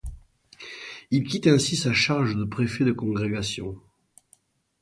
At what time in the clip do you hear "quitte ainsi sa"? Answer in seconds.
1.27-1.93